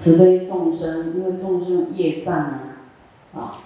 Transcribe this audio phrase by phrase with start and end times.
[0.00, 2.58] 慈悲众生，因为众生业障啊，
[3.34, 3.58] 啊，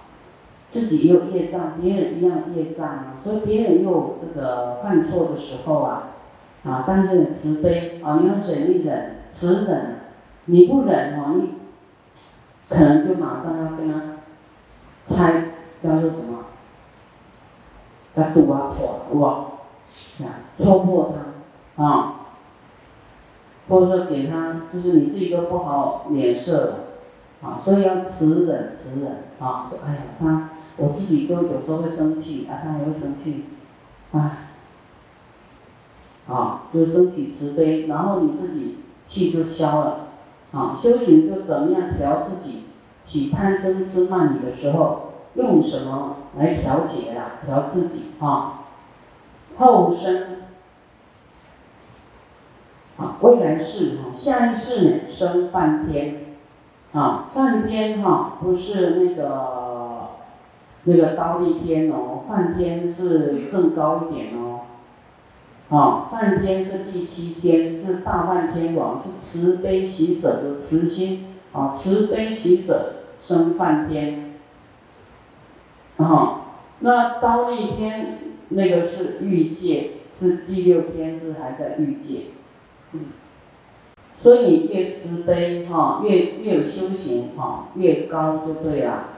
[0.69, 6.09] 自己有业障，别人一样业障啊，所以别人又这个犯错的时候啊，
[6.65, 10.01] 啊，但是慈悲啊，你要忍一忍，慈忍，
[10.43, 11.53] 你不忍哦，你
[12.67, 14.01] 可能就马上要跟他
[15.07, 15.45] 拆，
[15.81, 16.39] 叫做什么？
[18.15, 19.29] 要堵啊破，哇，
[20.19, 21.13] 啊，戳破
[21.77, 22.14] 他，啊。
[23.67, 26.79] 或者说给他，就是你自己都不好脸色了，
[27.41, 33.45] 啊，所以要持忍持忍啊，说哎呀他，我自己都有时候会生气，啊他还会生气，
[34.11, 34.49] 唉，
[36.27, 40.07] 啊，就升起慈悲，然后你自己气就消了，
[40.51, 42.65] 啊，修行就怎么样调自己
[43.03, 47.41] 起贪嗔痴慢疑的时候，用什么来调节啊？
[47.45, 48.65] 调自己啊，
[49.57, 50.44] 后生。
[52.97, 56.15] 啊，未来世哈，下一世呢生梵天，
[56.93, 60.11] 啊，梵天哈不是那个
[60.85, 64.61] 那个刀立天哦，梵天是更高一点哦，
[65.69, 74.35] 啊，梵天是第七天，是大梵天王，是慈悲喜舍的慈心，啊，慈悲喜舍生梵天，
[75.97, 76.45] 啊，
[76.79, 82.27] 那刀立天那个是欲界，是第六天，是还在欲界。
[84.17, 89.09] 所以你越慈悲哈，越越有修行哈，越高就对了。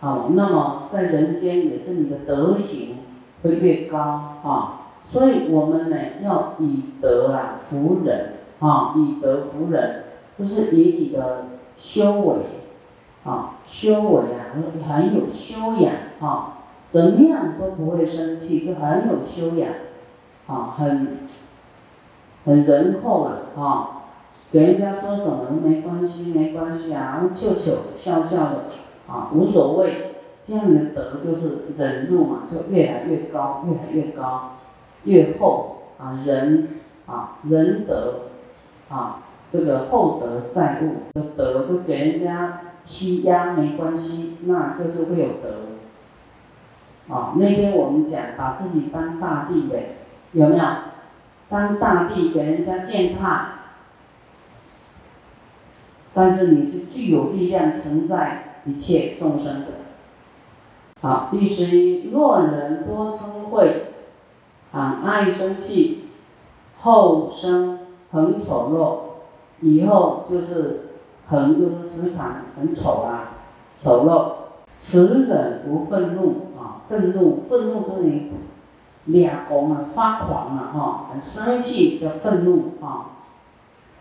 [0.00, 2.96] 好，那么在人间也是你的德行
[3.42, 4.80] 会越高啊。
[5.02, 10.04] 所以我们呢要以德啊服人啊，以德服人，
[10.38, 11.46] 就是以你的
[11.78, 12.36] 修为
[13.24, 14.56] 啊，修为啊
[14.88, 19.68] 很有修养啊，怎么样都不会生气，就很有修养
[20.46, 21.18] 啊，很。
[22.44, 24.04] 很仁厚了啊，
[24.52, 28.64] 给人家说什么没关系，没关系啊，笑笑笑笑的
[29.08, 30.10] 啊，无所谓。
[30.46, 34.50] 这样的德就是忍辱嘛，就越来越高，越来越高，
[35.04, 36.68] 越厚啊，仁
[37.06, 38.24] 啊，仁德
[38.90, 47.14] 啊，这个厚德载物的德，就给人家欺压没关系，那就是会有德。
[47.14, 49.96] 啊，那天我们讲把自己当大地呗，
[50.32, 50.64] 有没有？
[51.48, 53.48] 当大地给人家践踏，
[56.12, 59.66] 但是你是具有力量承载一切众生的。
[61.00, 63.68] 好，第十一，若人多嗔恚，
[64.72, 66.08] 啊，爱生气，
[66.80, 67.80] 后生
[68.10, 70.88] 很丑陋，以后就是
[71.26, 73.34] 很就是时常很丑啊，
[73.78, 74.44] 丑陋。
[74.80, 78.30] 此忍不愤怒啊，愤怒愤怒不能。
[79.06, 83.10] 俩公啊，发狂了哈，很生气的愤怒啊，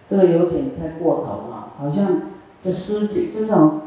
[0.07, 2.21] 这个有点太过头了，好像
[2.63, 3.81] 这失去就这种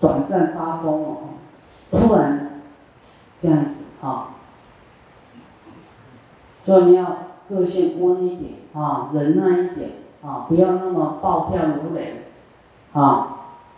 [0.00, 1.16] 短暂发疯哦，
[1.92, 2.60] 突然
[3.38, 4.30] 这样子啊，
[6.64, 7.18] 所以你要
[7.48, 9.90] 个性温一点啊，忍耐一点
[10.22, 12.24] 啊，不要那么暴跳如雷
[12.92, 13.00] 啊，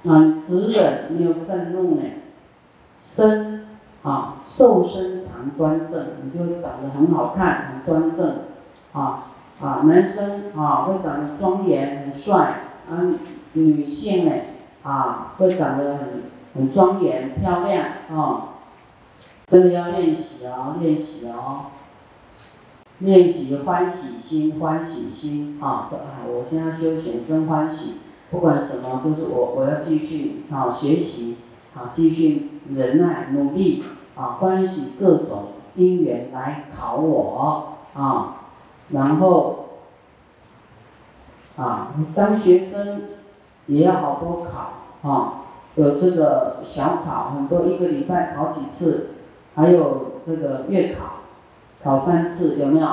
[0.06, 2.02] 啊，慈忍没有愤怒呢，
[3.04, 3.54] 生。
[4.02, 8.38] 啊，瘦身很端正，你就长得很好看，很端正，
[8.92, 9.24] 啊
[9.60, 13.14] 啊，男生啊会长得庄严很帅，啊，
[13.54, 14.32] 女性呢
[14.82, 16.08] 啊会长得很
[16.54, 18.48] 很庄严漂亮啊，
[19.46, 21.66] 真的要练习哦，练习哦，
[22.98, 27.96] 练习欢喜心，欢喜心啊，说啊，我现在修行真欢喜，
[28.30, 31.36] 不管什么都是我我要继续啊学习
[31.74, 33.82] 啊继续忍耐努力。
[34.16, 38.36] 啊，欢喜各种因缘来考我啊，
[38.88, 39.66] 然后
[41.56, 43.02] 啊，当学生
[43.66, 45.42] 也要好多考啊，
[45.74, 49.10] 有这个小考，很多一个礼拜考几次，
[49.54, 51.20] 还有这个月考，
[51.84, 52.86] 考三次有没有？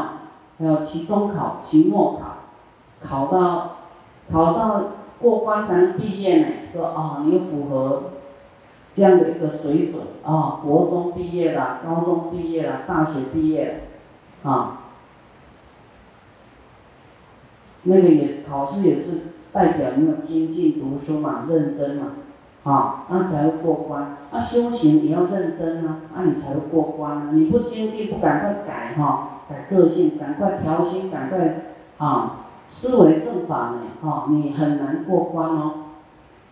[0.59, 2.27] 还有期中考、期末考，
[3.01, 3.77] 考到
[4.31, 4.81] 考到
[5.19, 6.47] 过关才能毕业呢。
[6.71, 8.03] 说啊，你符合。
[8.93, 13.85] 这样的一个水准啊，国中毕业了，高中毕业了，大学毕业，
[14.43, 14.81] 啊，
[17.83, 22.11] 那个也考试也是代表你有精进读书嘛，认真嘛，
[22.63, 24.17] 啊，那才会过关。
[24.31, 27.35] 那修行也要认真啊，那你才会过关。
[27.35, 31.63] 你不精进，不赶快改哈，改个性，赶快调心，赶快
[31.97, 35.73] 啊，思维正法呢，哈，你很难过关哦。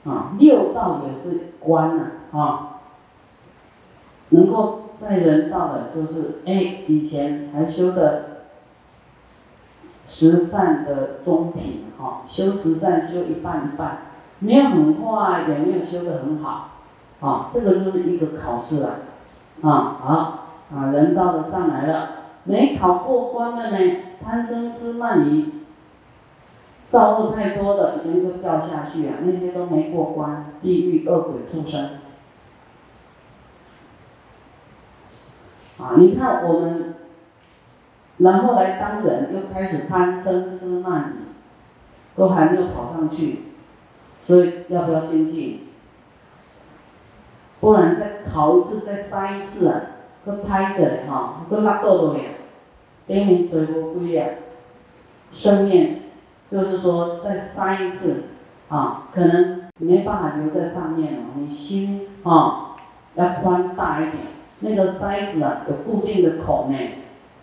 [0.05, 2.79] 啊，六道也是关呐，啊，
[4.29, 8.23] 能够在人道的，就是哎，以前还修的
[10.07, 13.99] 十善的中品哈，修十善修一半一半，
[14.39, 16.71] 没有很快，也没有修得很好，
[17.19, 18.89] 啊，这个就是一个考试了，
[19.61, 20.39] 啊好
[20.75, 22.09] 啊，人道的上来了，
[22.45, 23.77] 没考过关的呢，
[24.23, 25.60] 贪嗔痴慢疑，
[26.91, 31.91] 造恶太多的，已经都掉下去啊，那些都没过关，地狱恶鬼畜生。
[35.79, 36.95] 啊，你看我们，
[38.17, 43.43] 然后来当人，又开始贪嗔痴慢疑，都还没有考上去，
[44.25, 45.61] 所以要不要精进？
[47.61, 49.81] 不然再考一次，再筛一次啊，
[50.25, 52.23] 搁拍着嘞哈，搁拉倒落呀，
[53.07, 54.27] 给你做无几啊，
[55.31, 56.00] 生面
[56.51, 58.25] 就是说再塞一次，
[58.67, 62.75] 啊，可能没办法留在上面了，你心啊
[63.15, 64.23] 要宽大一点。
[64.59, 66.77] 那个塞子啊，有固定的孔呢，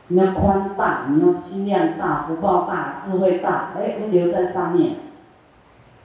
[0.09, 4.97] 你要宽大，你要心量大，福报大，智慧大，哎，会留在上面，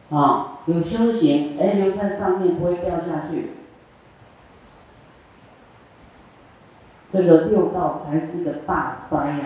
[0.10, 3.52] 啊，有修行，哎，留在上面不会掉下去，
[7.12, 9.46] 这个六道才是一个大筛呀，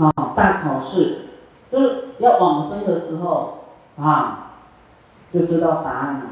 [0.00, 1.26] 啊大考试，
[1.70, 3.64] 就是要往生的时候，
[3.98, 4.52] 啊，
[5.30, 6.22] 就知道答案了，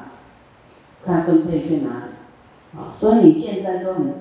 [1.04, 2.78] 看分配去哪里。
[2.78, 4.14] 啊，所以你现在都很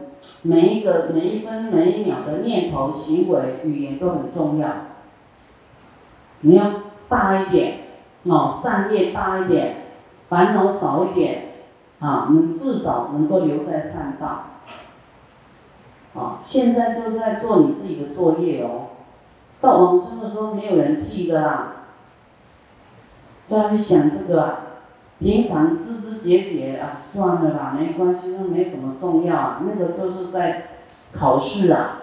[0.43, 4.69] 每一个每一分每一秒的念头、行为、语言都很重要。
[6.41, 6.71] 你要
[7.09, 7.79] 大一点，
[8.23, 9.83] 哦，善业大一点，
[10.29, 11.49] 烦恼少一点，
[11.99, 14.43] 啊，能至少能够留在善道。
[16.15, 18.86] 啊，现在就在做你自己的作业哦，
[19.61, 21.73] 到往生的时候没有人替的啦。
[23.47, 24.43] 再去想这个。
[24.43, 24.59] 啊。
[25.19, 29.63] 平常枝枝节节啊，算了啦，没关系，那没什么重要啊。
[29.65, 30.67] 那个就是在
[31.11, 32.01] 考试啊，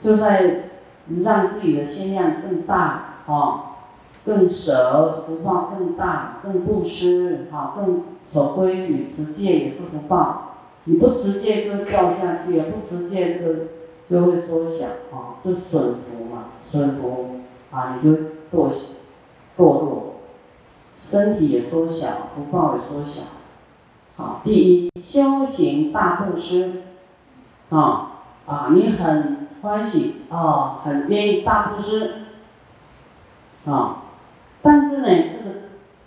[0.00, 0.72] 就在
[1.20, 3.76] 让自己的心量更大啊，
[4.26, 10.54] 更舍福报更大，更布施啊，更守规矩持戒也是福报。
[10.82, 13.46] 你不持戒就掉下去，不持戒就
[14.08, 17.40] 就会缩小啊，就损福嘛，损福
[17.70, 18.16] 啊，你就
[18.50, 18.70] 堕
[19.56, 20.14] 堕落。
[20.96, 23.22] 身体也缩小，福报也缩小。
[24.16, 26.82] 好，第一，修行大布施，
[27.70, 32.22] 啊啊，你很欢喜啊，很愿意大布施，
[33.64, 34.02] 啊，
[34.60, 35.56] 但是呢，这个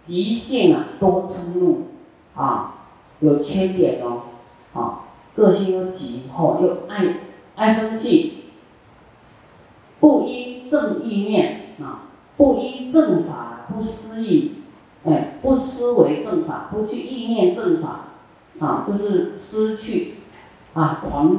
[0.03, 1.83] 急性啊，多嗔怒，
[2.35, 2.73] 啊，
[3.21, 4.23] 有缺点哦，
[4.73, 5.03] 啊，
[5.33, 7.05] 个性又急，吼，又爱
[7.55, 8.45] 爱生气，
[9.99, 14.55] 不依正意念啊，不依正法，不思议。
[15.03, 18.01] 哎，不思维正法，不去意念正法，
[18.59, 20.17] 啊，就是失去，
[20.75, 21.37] 啊，狂，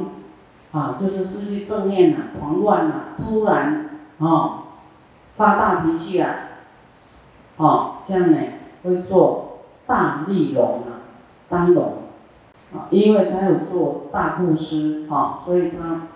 [0.73, 4.63] 啊，就是失去正念了，狂乱了，突然，啊，
[5.37, 6.35] 发大脾气了，
[7.55, 8.37] 啊，这样呢，
[8.83, 11.07] 会做大利龙啊，
[11.47, 12.02] 当龙，
[12.73, 16.07] 啊，因为他有做大布施，啊，所以他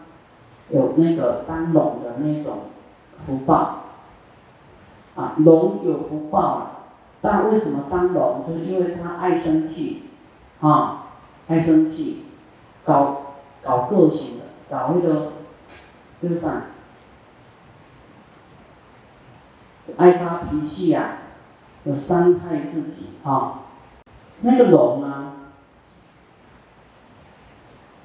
[0.69, 2.59] 有那个当龙的那种
[3.25, 3.83] 福报，
[5.15, 6.71] 啊，龙有福报啊。
[7.21, 8.43] 但为什么当龙？
[8.45, 10.03] 就是因为他爱生气，
[10.61, 11.07] 啊，
[11.47, 12.25] 爱生气，
[12.85, 13.21] 搞
[13.63, 15.31] 搞个性的，搞那个，
[16.21, 16.49] 对不对？
[19.97, 21.17] 爱发脾气呀，
[21.85, 23.61] 有伤害自己啊。
[24.41, 25.36] 那个龙啊，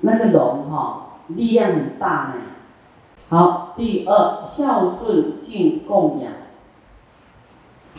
[0.02, 2.42] 那个龙哈，力量很大呢。
[3.28, 6.32] 好，第二，孝顺敬供养。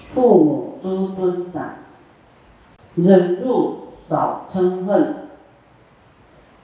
[0.09, 1.75] 父母诸尊长，
[2.95, 5.29] 忍辱少嗔恨，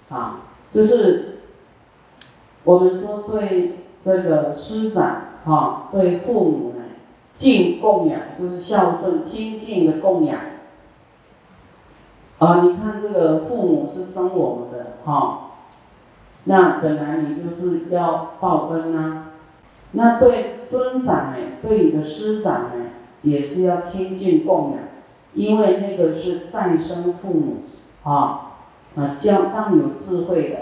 [0.09, 0.41] 啊，
[0.71, 1.39] 就是
[2.63, 6.83] 我们说对这个师长，哈，对父母呢，
[7.37, 10.39] 敬供养，就是孝顺亲近的供养。
[12.39, 15.51] 啊，你看这个父母是生我们的，哈，
[16.45, 19.25] 那本来你就是要报恩啊。
[19.91, 22.85] 那对尊长呢，对你的师长呢？
[23.21, 24.79] 也是要亲近供养，
[25.33, 27.57] 因为那个是再生父母，
[28.03, 28.53] 啊，
[28.95, 30.57] 啊教让你有智慧的，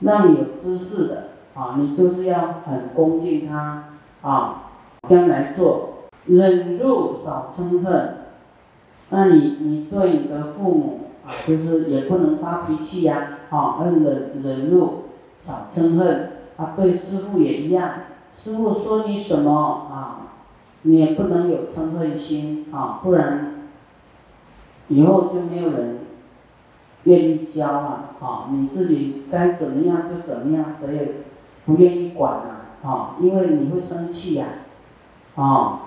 [0.00, 3.84] 让你有知识的，啊，你就是要很恭敬他，
[4.20, 4.64] 啊，
[5.08, 8.16] 将来做忍辱少嗔恨，
[9.14, 15.02] 那你你对你的父母啊，就是也不能发脾气呀，啊，要忍忍辱
[15.38, 17.90] 少嗔恨，啊，对师傅也一样，
[18.34, 20.32] 师傅说你什么啊？
[20.84, 23.68] 你也不能有嗔恨心啊，不然
[24.88, 25.98] 以后就没有人
[27.04, 28.48] 愿意教了啊。
[28.50, 31.12] 你自己该怎么样就怎么样，谁也
[31.66, 34.46] 不愿意管啊，啊，因为你会生气呀，
[35.36, 35.80] 啊，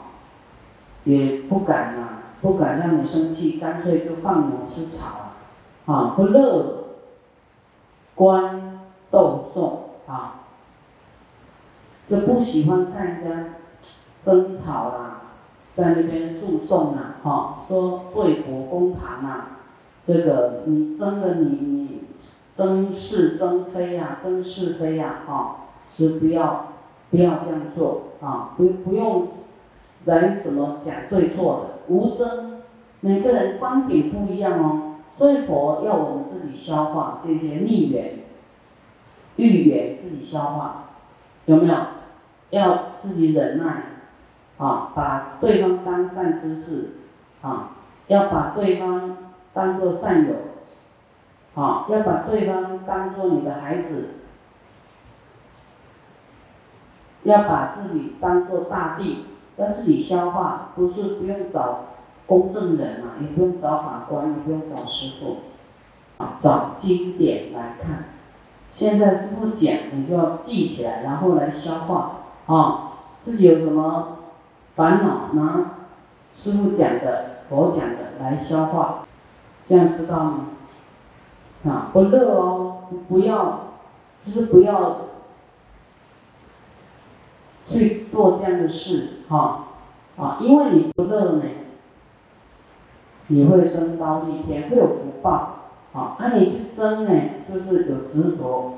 [1.05, 5.31] 也不敢啊，不敢让你生气，干脆就放牛吃草
[5.87, 6.83] 啊，不乐
[8.13, 10.41] 观斗讼啊，
[12.07, 13.55] 就不喜欢看人家
[14.21, 15.21] 争吵啦，
[15.73, 19.57] 在那边诉讼啊，哈，说对簿公堂啊，
[20.05, 22.03] 这个你争了你你
[22.55, 25.55] 争是争非呀，争是非呀，哈。
[25.97, 26.73] 是不要，
[27.09, 28.49] 不要这样做啊！
[28.57, 29.25] 不不用
[30.03, 32.61] 来什么讲对错的，无争。
[33.01, 38.19] 每个人观点不一样哦，所以佛要我们自己消化这些逆缘、
[39.35, 40.85] 欲缘，自己消化，
[41.45, 41.75] 有没有？
[42.51, 43.83] 要自己忍耐
[44.57, 46.91] 啊，把对方当善知识
[47.41, 47.71] 啊，
[48.07, 49.17] 要把对方
[49.53, 50.35] 当做善友
[51.55, 54.11] 啊，要把对方当做你的孩子。
[57.23, 59.25] 要把自己当做大地，
[59.57, 61.85] 要自己消化，不是不用找
[62.25, 65.37] 公证人嘛，也不用找法官，也不用找师傅，
[66.17, 68.05] 啊，找经典来看。
[68.73, 72.91] 现在师傅讲，你就要记起来，然后来消化啊。
[73.21, 74.17] 自己有什么
[74.75, 75.71] 烦恼，拿
[76.33, 79.05] 师傅讲的、佛讲的来消化，
[79.65, 80.47] 这样知道吗？
[81.65, 83.69] 啊，不乐哦，不要，
[84.23, 84.97] 就是不要。
[87.67, 89.65] 去做这样的事，哈，
[90.17, 91.43] 啊，因为你不乐呢，
[93.27, 97.11] 你会升高一天，会有福报，啊，那你去争呢，
[97.51, 98.75] 就是有执着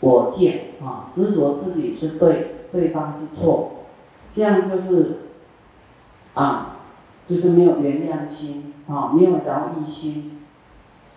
[0.00, 3.70] 我见，啊，执着自己是对，对方是错，
[4.32, 5.18] 这样就是，
[6.34, 6.76] 啊，
[7.26, 10.40] 就是没有原谅心，啊，没有饶益心，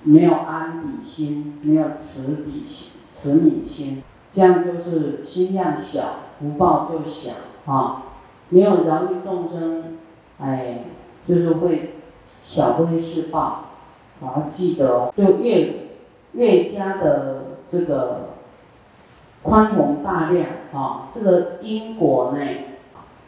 [0.03, 6.03] 没有安比心，没有慈比心，慈悯心，这样就是心量小。
[6.39, 7.31] 福报就小
[7.65, 8.03] 啊，
[8.53, 9.97] 没有饶益众生，
[10.39, 10.83] 哎，
[11.27, 11.95] 就是会
[12.43, 13.65] 小会施报，
[14.21, 15.73] 啊，记得就越
[16.33, 18.35] 越加的这个
[19.41, 22.45] 宽宏大量啊，这个因果呢，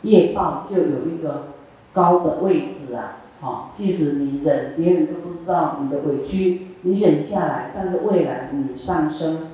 [0.04, 1.48] 业报就有一个
[1.92, 9.50] 高的位置啊，啊，即使你忍，别人都不知道你的委屈，你忍下来，但是未来你上升，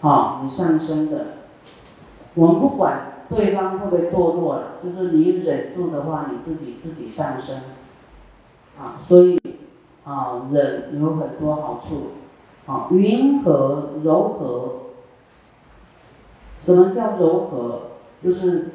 [0.00, 1.26] 啊，你上升的。
[2.36, 7.60] 我们不管对方会不会堕落了，就是你忍住的话，你自己自己上升，
[8.78, 9.40] 啊，所以
[10.04, 12.12] 啊，忍有很多好处，
[12.66, 14.72] 啊，云和柔和，
[16.60, 17.80] 什么叫柔和？
[18.22, 18.70] 就是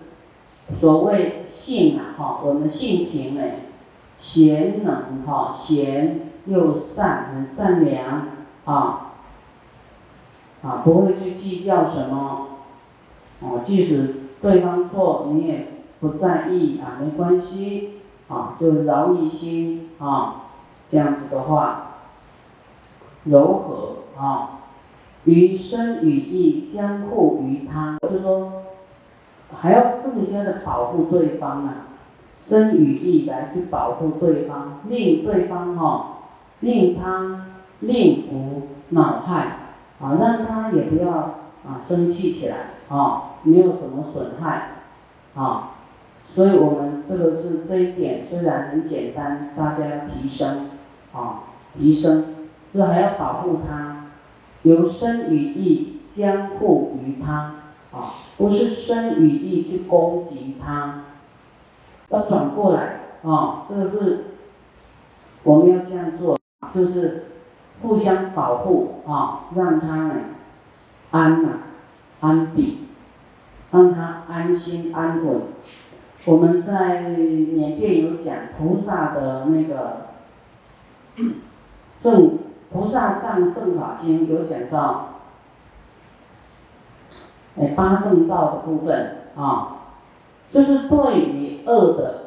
[0.73, 3.41] 所谓性啊，哈，我们性情呢，
[4.19, 8.27] 贤能哈，贤又善，很善良，
[8.65, 9.13] 啊，
[10.63, 12.47] 啊，不会去计较什么。
[13.41, 15.67] 哦，即使对方错，你也
[15.99, 20.43] 不在意啊，没关系，啊，就饶一心啊，
[20.89, 21.95] 这样子的话，
[23.25, 24.59] 柔和啊，
[25.25, 28.63] 于身与意将护于他，就是说，
[29.61, 31.87] 还要更加的保护对方啊，
[32.41, 36.19] 身与意来去保护对方，令对方哈，
[36.61, 37.47] 令他
[37.81, 39.57] 令无恼害
[40.01, 42.55] 啊，让他也不要啊生气起来
[42.87, 43.28] 啊。
[43.43, 44.71] 没有什么损害，
[45.35, 45.71] 啊，
[46.27, 50.69] 所以我们这个是这一点虽然很简单，大家要提升，
[51.13, 51.43] 啊，
[51.77, 54.07] 提升，这还要保护他，
[54.63, 57.55] 由身与意相互于他，
[57.91, 61.05] 啊，不是身与意去攻击他，
[62.09, 64.25] 要转过来，啊，这个是
[65.43, 66.37] 我们要这样做，
[66.73, 67.25] 就是
[67.81, 70.13] 互相保护，啊，让他呢
[71.11, 71.49] 安呐，
[72.19, 72.88] 安定。
[73.71, 75.41] 让他安心安稳。
[76.25, 80.07] 我们在缅甸有讲菩萨的那个
[81.99, 82.39] 正
[82.71, 85.21] 菩萨藏正法经有讲到，
[87.57, 89.77] 哎八正道的部分啊，
[90.51, 92.21] 就是对于恶的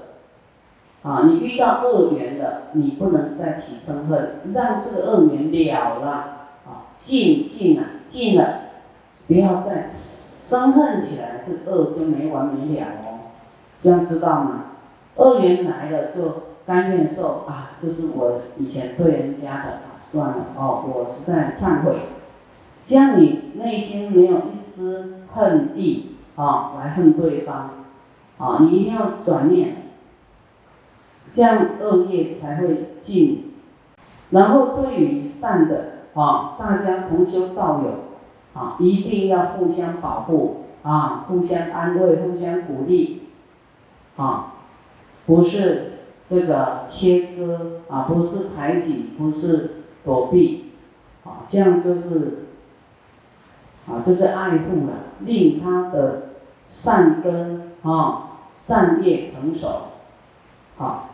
[1.02, 6.08] 啊，你遇到恶缘了，你不能再起憎恨，让这个恶缘了了
[6.66, 8.60] 啊，尽尽了尽了，
[9.26, 10.11] 不要再起。
[10.48, 13.32] 生恨起来，这恶就没完没了哦，
[13.80, 14.64] 这样知道吗？
[15.16, 19.78] 恶缘来了就甘愿受啊，这是我以前对人家的，
[20.10, 21.96] 算了哦，我是在忏悔。
[22.84, 27.70] 这样你内心没有一丝恨意啊，来恨对方
[28.38, 29.76] 啊，你一定要转念，
[31.32, 33.54] 这样恶业才会尽。
[34.30, 35.84] 然后对于善的
[36.14, 38.11] 啊，大家同修道友。
[38.54, 43.22] 啊，一定要互相保护啊，互相安慰，互相鼓励，
[44.16, 44.54] 啊，
[45.26, 45.92] 不是
[46.28, 50.72] 这个切割啊，不是排挤，不是躲避，
[51.24, 52.46] 啊，这样就是
[53.88, 56.22] 啊，就是爱护了，令他的
[56.68, 59.68] 善根啊、善业成熟，
[60.76, 61.08] 好，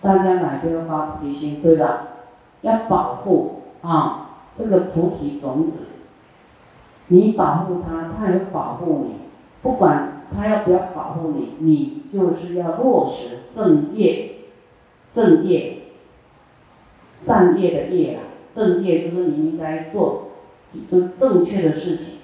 [0.00, 2.08] 大家来都要发菩提心，对吧？
[2.62, 5.86] 要保护啊，这个菩提种子。
[7.14, 9.14] 你保护他，他也会保护你。
[9.62, 14.32] 不管他要不要保护你，你就是要落实正业，
[15.12, 15.78] 正业，
[17.14, 18.20] 善业的业啊，
[18.52, 20.24] 正业就是你应该做，
[20.90, 22.16] 就正确的事情，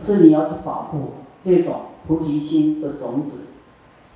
[0.00, 1.10] 是你要去保护
[1.42, 3.48] 这种菩提心的种子，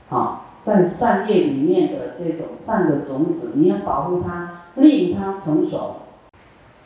[0.09, 5.97] 啊，在善业里面的这种善的种子，你要保护它，令它成熟，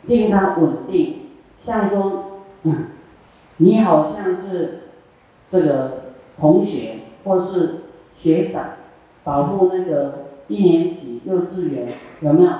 [0.03, 1.21] 令它稳定，
[1.57, 2.25] 像说。
[2.63, 2.87] 嗯，
[3.57, 4.83] 你好像是
[5.47, 7.81] 这个同学或是
[8.15, 8.71] 学长，
[9.23, 11.87] 保护那个一年级幼稚园
[12.21, 12.51] 有没有？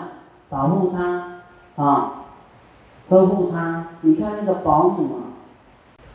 [0.50, 1.42] 保护他
[1.76, 2.26] 啊，
[3.10, 3.88] 呵护他。
[4.02, 5.20] 你看那个保姆啊，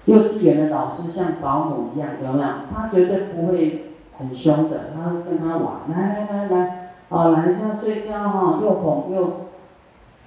[0.06, 2.48] 幼稚园的老师像保姆一样，有没有？
[2.74, 9.46] 他绝对不会很凶的，他会跟他玩，来来来来，啊，来一下睡觉哈，又哄又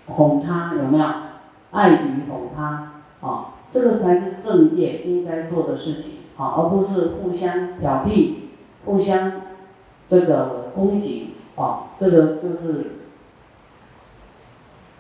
[0.07, 1.05] 哄他，有没有？
[1.71, 2.93] 爱语哄他。
[3.21, 8.33] 啊，这个才是正业应该做的事情，啊，而不是互相挑剔、
[8.85, 9.41] 互相
[10.07, 12.91] 这个攻击，啊，这个就是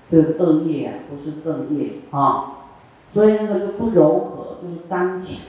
[0.09, 2.53] 这个恶业啊，不是正业啊，
[3.09, 5.41] 所以那个就不柔和，就是刚强，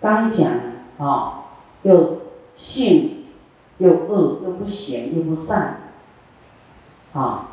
[0.00, 0.52] 刚强
[0.98, 1.44] 啊，
[1.82, 2.22] 又
[2.56, 3.26] 性
[3.76, 5.80] 又恶，又不贤又不善，
[7.12, 7.48] 啊，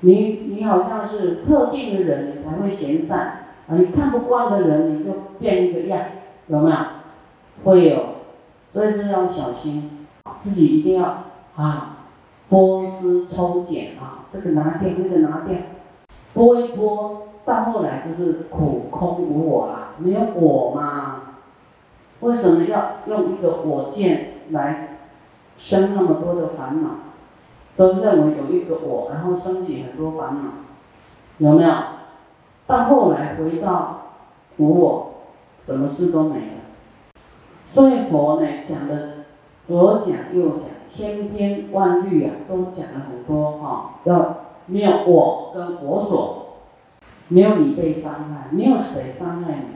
[0.00, 3.42] 你你好像是特定的人，你才会贤善。
[3.68, 6.00] 啊，你看不惯的人，你就变一个样，
[6.46, 6.76] 有没有？
[7.64, 8.04] 会有，
[8.70, 10.06] 所以这要小心，
[10.40, 11.24] 自己一定要
[11.56, 11.96] 啊，
[12.48, 15.56] 拨丝抽茧啊，这个拿掉，那个拿掉，
[16.34, 21.22] 拨一拨，到后来就是苦空无我啦，没有我嘛？
[22.20, 24.98] 为什么要用一个我见来
[25.58, 26.90] 生那么多的烦恼？
[27.76, 30.50] 都认为有一个我，然后升起很多烦恼，
[31.38, 31.70] 有没有？
[32.66, 34.02] 到后来回到
[34.56, 35.14] 无我，
[35.60, 37.22] 什么事都没了。
[37.70, 39.24] 所以佛呢讲的
[39.66, 44.00] 左讲右讲，千篇万律啊，都讲了很多哈。
[44.04, 46.46] 要没有我跟我所，
[47.28, 49.66] 没有你被伤害，没有谁伤害你。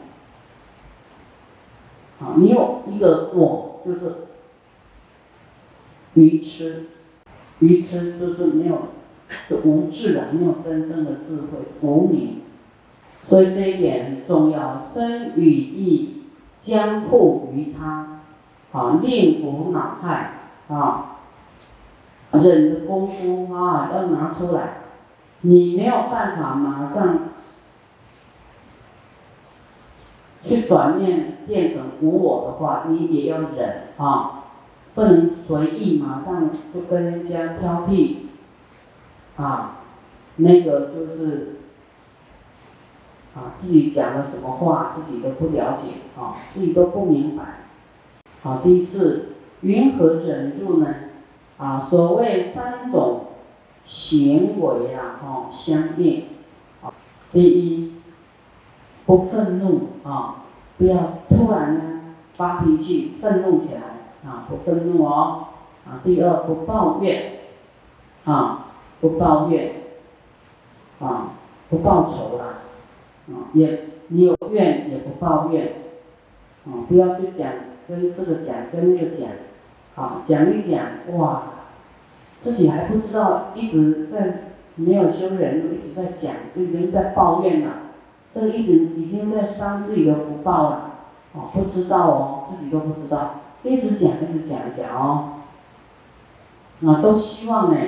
[2.19, 4.15] 好，你有一个我，就是
[6.15, 6.87] 愚痴，
[7.61, 8.79] 愚痴就是没有，
[9.49, 12.43] 就无智啊，没有真正的智慧，无明。
[13.23, 16.23] 所以这一点很重要，身与意
[16.59, 18.21] 将护于他，
[18.73, 20.33] 啊，令无恼害，
[20.69, 21.19] 啊，
[22.33, 24.79] 忍的功夫啊要拿出来，
[25.43, 27.29] 你没有办法马上
[30.43, 34.45] 去转念变成无我的话，你也要忍啊，
[34.95, 38.17] 不能随意马上就跟人家挑剔，
[39.37, 39.77] 啊，
[40.37, 41.60] 那个就是。
[43.41, 47.61] 啊，自己讲了什么话，自己都不了解，啊，自己都不明白。
[48.43, 49.29] 好，第四，
[49.63, 50.95] 云何忍住呢？
[51.57, 53.29] 啊，所谓三种
[53.87, 56.25] 行为啊，哈，相应。
[56.83, 56.93] 啊，
[57.33, 57.95] 第一，
[59.07, 60.45] 不愤怒啊，
[60.77, 60.97] 不要
[61.31, 63.81] 突然呢发脾气、愤怒起来
[64.31, 65.47] 啊，不愤怒哦。
[65.87, 67.41] 啊，第二，不抱怨
[68.27, 68.67] 啊，
[69.01, 69.73] 不抱怨
[71.01, 71.33] 啊，
[71.71, 72.45] 不报仇啦。
[73.31, 75.73] 啊，也你有怨也不抱怨，
[76.67, 77.53] 啊，不要去讲
[77.89, 79.29] 跟这个讲跟那个讲，
[79.95, 80.81] 啊，讲一讲
[81.17, 81.43] 哇，
[82.41, 84.43] 自己还不知道一直在
[84.75, 87.75] 没有修人，一直在讲，就已经在抱怨了，
[88.35, 90.77] 这个一直已经在伤自己的福报了，
[91.35, 95.35] 啊，不知道哦，自己都不知道，一直讲一直讲讲哦，
[96.85, 97.79] 啊，都希望呢，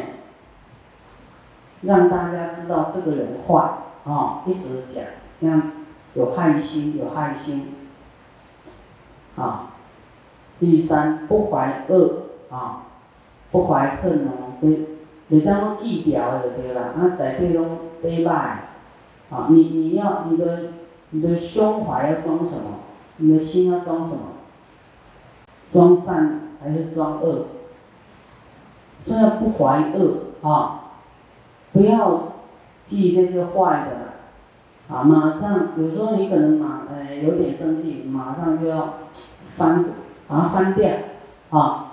[1.81, 3.57] 让大家知道这个人坏，
[4.05, 5.03] 啊，一直讲。
[5.43, 5.73] 这样
[6.15, 7.75] 有害心，有害心，
[9.35, 9.73] 啊，
[10.61, 12.83] 第三不怀恶啊，
[13.51, 14.87] 不怀恨哦，你
[15.27, 18.69] 你当我记掉就对了，啊，大体拢礼拜，
[19.31, 20.75] 啊，你你要你的
[21.11, 22.79] 你的胸怀要装什么？
[23.17, 24.23] 你的心要装什么？
[25.73, 27.47] 装善还是装恶？
[29.01, 30.93] 虽然不怀恶啊，
[31.73, 32.35] 不要
[32.85, 34.12] 记这些坏的。
[34.93, 38.95] 啊，马上有时候你可能马呃有点生气，马上就要
[39.57, 39.87] 翻，
[40.29, 40.91] 把它翻掉，
[41.51, 41.89] 啊。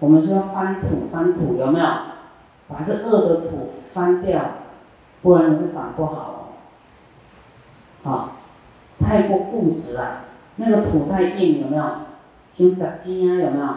[0.00, 1.86] 我们说翻土翻土有没有？
[2.68, 4.42] 把这恶的土翻掉，
[5.22, 6.52] 不然你会长不好
[8.04, 8.10] 哦。
[8.10, 8.32] 啊，
[9.00, 10.24] 太过固执了，
[10.56, 11.84] 那个土太硬有没有？
[12.52, 13.68] 像杂鸡啊有没有？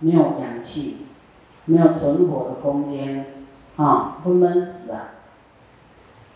[0.00, 1.06] 没有氧气，
[1.66, 3.26] 没有存活的空间，
[3.76, 5.13] 啊，会闷死啊。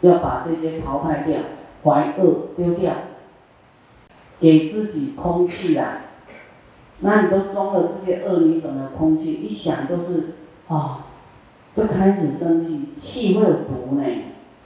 [0.01, 1.39] 要把这些淘汰掉，
[1.85, 2.93] 怀恶丢掉，
[4.41, 6.03] 给自己空气啊。
[7.01, 9.35] 那你都装了这些恶，你怎么空气？
[9.35, 10.35] 一想都是
[10.69, 11.07] 啊，
[11.75, 14.05] 都开始生气，气会有毒呢，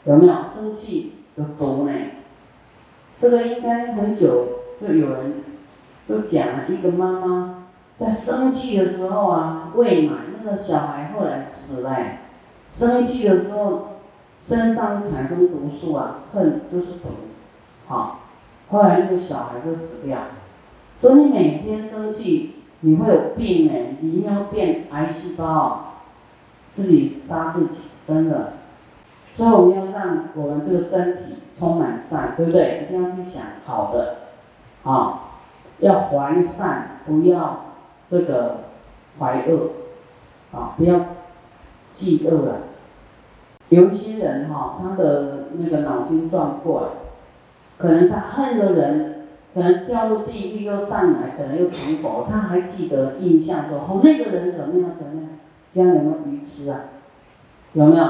[0.04, 0.34] 有没有？
[0.52, 1.92] 生气有毒呢。
[3.18, 4.48] 这个应该很久
[4.80, 5.34] 就有人
[6.08, 7.64] 就讲了一个妈妈
[7.96, 11.96] 在生气的时候啊，喂奶那个小孩后来死了，
[12.70, 13.91] 生气的时候
[14.42, 17.10] 身上产生毒素啊，恨就是毒，
[17.86, 18.22] 好，
[18.70, 20.18] 后来那个小孩就死掉。
[21.00, 25.94] 所以你每天生气，你会有病哎，你一定要变癌细胞，
[26.74, 28.54] 自己杀自己，真的。
[29.36, 32.84] 所以我们要让我们这个身体充满善，对不对？
[32.84, 34.16] 一定要去想好的，
[34.82, 35.20] 啊，
[35.78, 37.66] 要怀善，不要
[38.08, 38.64] 这个
[39.20, 39.70] 怀恶，
[40.52, 41.00] 啊，不要
[41.92, 42.56] 记恶啊。
[43.74, 46.88] 有一些人哈，他的那个脑筋转不过来，
[47.78, 49.08] 可能他恨的人。
[49.54, 55.28] 可能掉入地狱又上来，可能又成佛，他还记得印象说哦那个人怎么样怎么样，
[55.70, 56.84] 这样有没有愚痴啊？
[57.74, 58.06] 有没有？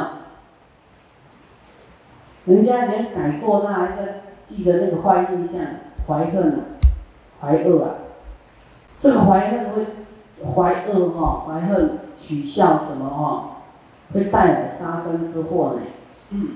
[2.44, 5.62] 人家连改过，他还在记得那个坏印象，
[6.07, 6.61] 怀恨、
[7.40, 7.90] 怀恶啊。
[9.01, 9.87] 这个怀恨会
[10.55, 13.52] 怀恶哈，怀恨取笑什么哈，
[14.12, 15.83] 会带来杀身之祸呢。
[16.31, 16.48] 嗯。